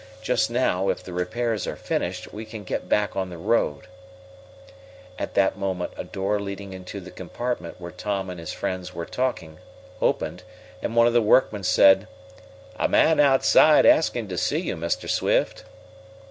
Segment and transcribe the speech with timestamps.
[0.23, 3.85] Just now, if the repairs are finished, we can get back on the road"
[5.19, 9.05] At that moment a door leading into the compartment where Tom and his friends were
[9.05, 9.59] talking
[10.01, 10.41] opened,
[10.81, 12.07] and one of the workmen said:
[12.77, 15.07] "A man outside asking to see you, Mr.
[15.07, 15.65] Swift."